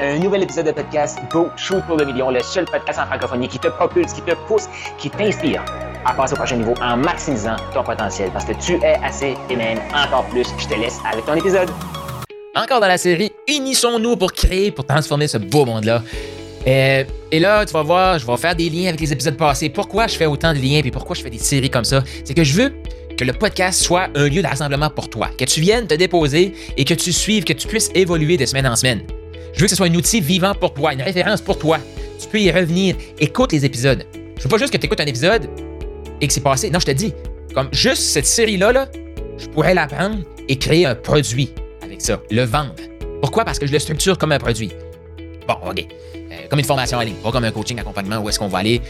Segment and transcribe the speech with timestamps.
[0.00, 3.46] Un nouvel épisode de podcast Go Shoot pour le million, le seul podcast en francophonie
[3.46, 4.64] qui te propulse, qui te pousse,
[4.98, 5.64] qui t'inspire
[6.04, 9.54] à passer au prochain niveau en maximisant ton potentiel parce que tu es assez et
[9.54, 10.48] même encore plus.
[10.58, 11.70] Je te laisse avec ton épisode.
[12.56, 16.02] Encore dans la série, unissons-nous pour créer, pour transformer ce beau monde-là.
[16.66, 19.68] Euh, et là, tu vas voir, je vais faire des liens avec les épisodes passés.
[19.68, 22.02] Pourquoi je fais autant de liens et pourquoi je fais des séries comme ça?
[22.24, 22.74] C'est que je veux
[23.16, 26.52] que le podcast soit un lieu de rassemblement pour toi, que tu viennes te déposer
[26.76, 29.02] et que tu suives, que tu puisses évoluer de semaine en semaine.
[29.54, 31.78] Je veux que ce soit un outil vivant pour toi, une référence pour toi.
[32.20, 32.96] Tu peux y revenir.
[33.20, 34.04] Écoute les épisodes.
[34.36, 35.48] Je veux pas juste que tu écoutes un épisode
[36.20, 36.70] et que c'est passé.
[36.70, 37.14] Non, je te dis,
[37.54, 38.88] comme juste cette série-là, là,
[39.38, 42.74] je pourrais la prendre et créer un produit avec ça, le vendre.
[43.20, 43.44] Pourquoi?
[43.44, 44.72] Parce que je le structure comme un produit.
[45.46, 45.86] Bon, OK.
[46.16, 48.58] Euh, comme une formation en ligne, pas comme un coaching accompagnement où est-ce qu'on va
[48.58, 48.80] aller?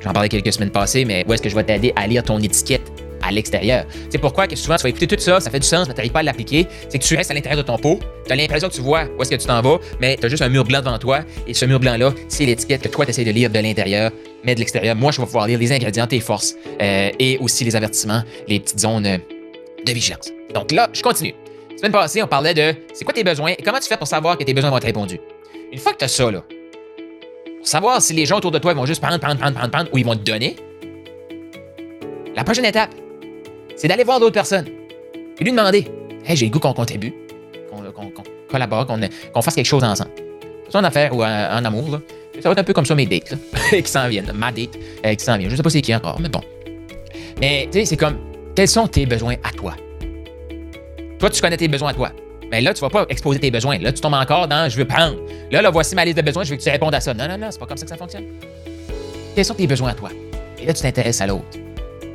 [0.00, 2.38] J'en parlais quelques semaines passées, mais où est-ce que je vais t'aider à lire ton
[2.38, 2.92] étiquette?
[3.24, 3.86] À l'extérieur.
[4.10, 5.98] C'est pourquoi que souvent tu vas écouter tout ça, ça fait du sens, mais tu
[5.98, 6.66] n'arrives pas à l'appliquer.
[6.88, 9.04] C'est que tu restes à l'intérieur de ton pot, tu as l'impression que tu vois
[9.16, 11.20] où est-ce que tu t'en vas, mais tu as juste un mur blanc devant toi,
[11.46, 14.10] et ce mur blanc-là, c'est l'étiquette que toi tu essaies de lire de l'intérieur,
[14.44, 14.94] mais de l'extérieur.
[14.94, 18.60] Moi, je vais pouvoir lire les ingrédients, tes forces, euh, et aussi les avertissements, les
[18.60, 20.30] petites zones de vigilance.
[20.54, 21.34] Donc là, je continue.
[21.70, 23.52] La semaine passée, on parlait de c'est quoi tes besoins?
[23.58, 25.20] Et comment tu fais pour savoir que tes besoins vont être répondus.
[25.72, 26.44] Une fois que tu as ça, là,
[27.58, 29.90] pour savoir si les gens autour de toi vont juste prendre, prendre, prendre, prendre, prendre,
[29.92, 30.56] ou ils vont te donner,
[32.36, 32.90] la prochaine étape,
[33.76, 34.66] c'est d'aller voir d'autres personnes
[35.38, 35.86] et lui demander
[36.26, 37.12] Hey, j'ai le goût qu'on contribue,
[37.70, 38.12] qu'on
[38.50, 40.10] collabore, qu'on fasse quelque chose ensemble.
[40.70, 42.00] C'est en affaire ou en, amour, là.
[42.40, 43.36] ça va être un peu comme ça mes dates là,
[43.70, 44.32] qui s'en viennent.
[44.34, 45.48] Ma date euh, qui s'en vient.
[45.50, 46.40] Je sais pas c'est qui encore, mais bon.
[47.40, 48.16] Mais tu sais, c'est comme
[48.56, 49.74] quels sont tes besoins à toi?
[51.18, 52.10] Toi, tu connais tes besoins à toi.
[52.50, 53.78] Mais là, tu vas pas exposer tes besoins.
[53.78, 55.16] Là, tu tombes encore dans je veux prendre.
[55.50, 57.12] Là, là, voici ma liste de besoins, je veux que tu répondes à ça.
[57.12, 58.24] Non, non, non, c'est pas comme ça que ça fonctionne.
[59.34, 60.10] Quels sont tes besoins à toi?
[60.58, 61.44] Et là, tu t'intéresses à l'autre.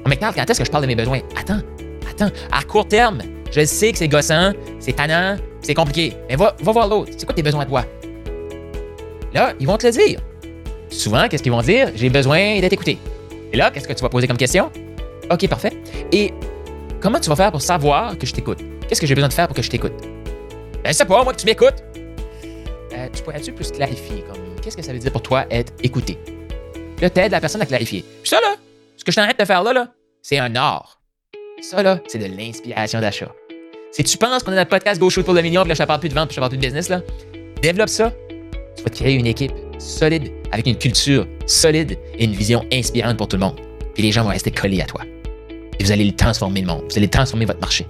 [0.09, 1.19] Mais quand est-ce que je parle de mes besoins?
[1.39, 1.61] Attends,
[2.09, 2.31] attends.
[2.51, 3.21] À court terme,
[3.51, 6.15] je sais que c'est gossant, c'est tannant, c'est compliqué.
[6.27, 7.11] Mais va, va voir l'autre.
[7.15, 7.85] C'est quoi tes besoins à toi?
[9.33, 10.19] Là, ils vont te le dire.
[10.89, 11.91] Souvent, qu'est-ce qu'ils vont dire?
[11.93, 12.97] J'ai besoin d'être écouté.
[13.53, 14.71] Et là, qu'est-ce que tu vas poser comme question?
[15.31, 15.73] OK, parfait.
[16.11, 16.33] Et
[16.99, 18.57] comment tu vas faire pour savoir que je t'écoute?
[18.87, 19.93] Qu'est-ce que j'ai besoin de faire pour que je t'écoute?
[20.83, 21.83] Ben, c'est pas, moi, que tu m'écoutes.
[22.93, 24.23] Euh, tu pourrais-tu plus clarifier?
[24.27, 26.17] Comme, qu'est-ce que ça veut dire pour toi être écouté?
[26.99, 28.03] Là, t'aides la personne à clarifier.
[28.23, 28.55] Puis ça, là,
[28.97, 29.87] ce que je t'arrête de faire là, là,
[30.21, 30.99] c'est un art.
[31.61, 33.31] Ça, là, c'est de l'inspiration d'achat.
[33.91, 35.81] Si tu penses qu'on a notre podcast Go Shoot pour le million, puis là, je
[35.81, 37.01] te parle plus de vente, puis je te parle plus de business, là,
[37.61, 38.13] développe ça.
[38.75, 43.17] Tu vas te créer une équipe solide, avec une culture solide et une vision inspirante
[43.17, 43.59] pour tout le monde.
[43.93, 45.01] Puis les gens vont rester collés à toi.
[45.79, 46.83] Et vous allez le transformer le monde.
[46.89, 47.85] Vous allez transformer votre marché.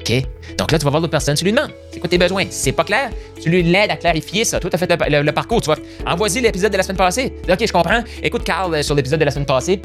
[0.00, 0.22] OK?
[0.58, 2.44] Donc là, tu vas voir d'autres personnes, tu lui demandes c'est quoi tes besoins?
[2.44, 3.10] Si c'est pas clair,
[3.40, 4.58] tu lui l'aides à clarifier ça.
[4.58, 5.60] Toi, tu as fait le, parcours.
[5.60, 5.76] Tu vas
[6.06, 7.34] envoyer l'épisode de la semaine passée.
[7.48, 8.02] OK, je comprends.
[8.22, 9.80] Écoute, Carl, euh, sur l'épisode de la semaine passée,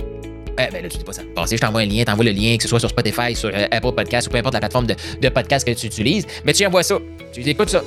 [0.59, 1.22] eh ben là, tu dis pas ça.
[1.35, 3.68] Passé, je t'envoie un lien, t'envoies le lien, que ce soit sur Spotify, sur euh,
[3.72, 6.25] Apple Podcast ou peu importe la plateforme de, podcast que tu utilises.
[6.45, 6.97] Mais tu envoies ça.
[7.31, 7.84] Tu dis, écoute ça.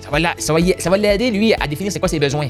[0.00, 2.48] Ça va, ça va, ça va l'aider, lui, à définir c'est quoi ses besoins.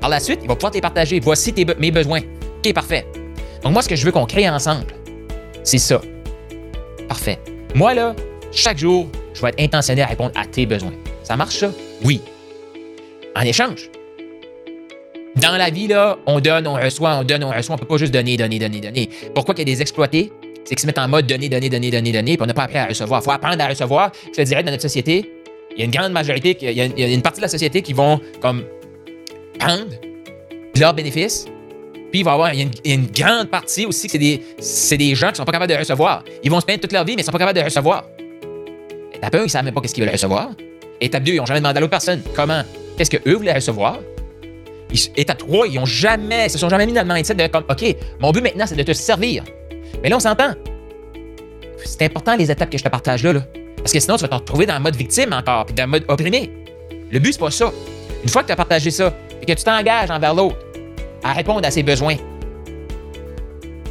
[0.00, 1.20] Par la suite, il va pouvoir te partager.
[1.20, 2.20] Voici tes, mes besoins.
[2.58, 3.06] OK, parfait.
[3.62, 4.86] Donc, moi, ce que je veux qu'on crée ensemble,
[5.64, 6.00] c'est ça.
[7.08, 7.38] Parfait.
[7.74, 8.14] Moi, là,
[8.52, 10.92] chaque jour, je vais être intentionnel à répondre à tes besoins.
[11.22, 11.70] Ça marche, ça?
[12.02, 12.20] Oui.
[13.34, 13.90] En échange,
[15.40, 17.74] dans la vie, là, on donne, on reçoit, on donne, on reçoit.
[17.74, 19.08] On peut pas juste donner, donner, donner, donner.
[19.34, 20.32] Pourquoi qu'il y a des exploités?
[20.64, 22.64] C'est qu'ils se mettent en mode donner, donner, donner, donner, donner, puis on n'a pas
[22.64, 23.20] appris à recevoir.
[23.20, 24.12] Il faut apprendre à recevoir.
[24.26, 25.32] Je te dirais, dans notre société,
[25.72, 27.92] il y a une grande majorité, il y a une, partie de la société qui
[27.92, 28.64] vont comme
[29.58, 29.86] prendre
[30.78, 31.46] leurs bénéfices,
[32.10, 32.52] puis il va y avoir
[32.84, 36.24] une, grande partie aussi que c'est des, des gens qui sont pas capables de recevoir.
[36.42, 38.04] Ils vont se plaindre toute leur vie, mais ils sont pas capables de recevoir.
[39.14, 40.50] Étape 1, ils savent même pas qu'est-ce qu'ils veulent recevoir.
[41.00, 42.62] Étape 2, ils n'ont jamais demandé à l'autre personne comment,
[42.96, 44.00] qu'est-ce qu'eux voulaient recevoir.
[45.16, 47.96] Étape 3, ils ont jamais, se sont jamais mis dans le mindset de comme, OK,
[48.20, 49.44] mon but maintenant, c'est de te servir.
[50.02, 50.54] Mais là, on s'entend.
[51.84, 53.34] C'est important les étapes que je te partage là,
[53.76, 55.90] Parce que sinon, tu vas te retrouver dans le mode victime encore, puis dans le
[55.90, 56.50] mode opprimé.
[57.10, 57.70] Le but, c'est pas ça.
[58.22, 60.58] Une fois que tu as partagé ça, et que tu t'engages envers l'autre
[61.22, 62.16] à répondre à ses besoins,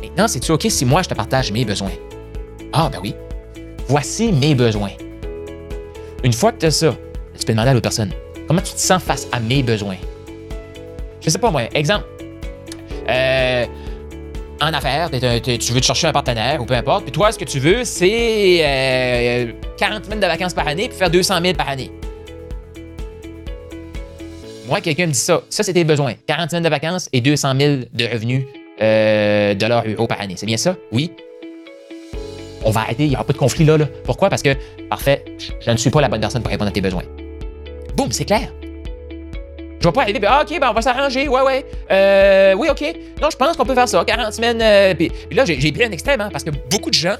[0.01, 1.93] maintenant, c'est-tu OK si moi, je te partage mes besoins?
[2.73, 3.13] Ah, ben oui.
[3.87, 4.91] Voici mes besoins.
[6.23, 6.95] Une fois que tu as ça,
[7.39, 8.11] tu peux demander à l'autre personne
[8.47, 9.97] comment tu te sens face à mes besoins?
[11.21, 12.05] Je sais pas moi, exemple.
[13.09, 13.65] Euh,
[14.59, 17.45] en affaires, tu veux te chercher un partenaire ou peu importe, puis toi, ce que
[17.45, 21.69] tu veux, c'est 40 euh, semaines de vacances par année puis faire 200 000 par
[21.69, 21.91] année.
[24.67, 25.41] Moi, quelqu'un me dit ça.
[25.49, 26.15] Ça, c'est tes besoins.
[26.25, 28.43] 40 semaines de vacances et 200 000 de revenus
[28.81, 30.33] euh, dollars euros par année.
[30.35, 30.75] C'est bien ça?
[30.91, 31.11] Oui.
[32.65, 33.05] On va arrêter.
[33.05, 33.85] Il n'y aura pas de conflit là, là.
[34.03, 34.29] Pourquoi?
[34.29, 34.49] Parce que,
[34.89, 35.23] parfait,
[35.61, 37.03] je ne suis pas la bonne personne pour répondre à tes besoins.
[37.95, 38.51] Boum, c'est clair.
[39.88, 41.66] Je vais pas arriver, ah, OK, ben, on va s'arranger, ouais, ouais.
[41.89, 42.81] Euh, oui, OK.
[43.22, 44.62] Non, je pense qu'on peut faire ça, 40 semaines.
[44.62, 47.16] Euh, puis, là, j'ai pris un extrême, hein, parce que beaucoup de gens,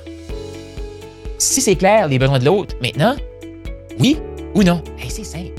[1.38, 3.16] si c'est clair, les besoins de l'autre, maintenant,
[4.02, 4.19] oui
[4.54, 4.84] ou non?
[5.08, 5.54] c'est simple.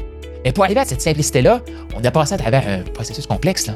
[0.44, 1.62] Et pour arriver à cette simplicité-là,
[1.96, 3.64] on a passé à travers un processus complexe.
[3.64, 3.74] Ça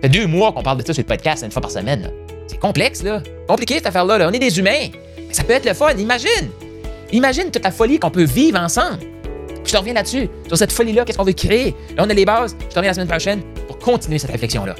[0.00, 2.10] fait deux mois qu'on parle de ça sur le podcast une fois par semaine.
[2.48, 3.22] C'est complexe, là.
[3.46, 4.18] Compliqué, cette affaire-là.
[4.18, 4.28] là.
[4.28, 4.88] On est des humains.
[5.16, 5.92] Mais ça peut être le fun.
[5.92, 6.50] Imagine.
[7.12, 9.11] Imagine toute la folie qu'on peut vivre ensemble.
[9.72, 10.28] Je te reviens là-dessus.
[10.48, 11.74] Sur cette folie-là, qu'est-ce qu'on veut créer?
[11.96, 12.54] Là, on a les bases.
[12.60, 14.74] Je te reviens la semaine prochaine pour continuer cette réflexion-là.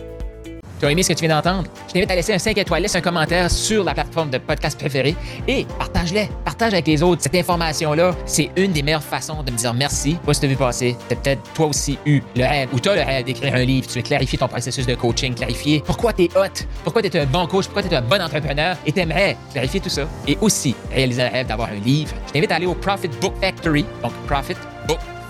[0.78, 1.70] Tu as aimé ce que tu viens d'entendre?
[1.88, 4.78] Je t'invite à laisser un 5 étoiles, laisse un commentaire sur la plateforme de podcast
[4.78, 5.16] préférée
[5.48, 6.28] et partage-les.
[6.44, 7.22] Partage avec les autres.
[7.22, 10.18] Cette information-là, c'est une des meilleures façons de me dire merci.
[10.26, 10.94] Pas si tu as vu passer.
[11.08, 13.86] Tu peut-être toi aussi eu le rêve ou tu as le rêve d'écrire un livre.
[13.86, 17.18] Tu veux clarifier ton processus de coaching, clarifier pourquoi tu es hot, pourquoi tu es
[17.18, 20.02] un bon coach, pourquoi tu es un bon entrepreneur et tu aimerais clarifier tout ça.
[20.28, 22.12] Et aussi réaliser le rêve d'avoir un livre.
[22.26, 24.56] Je t'invite à aller au Profit Book Factory, donc Profit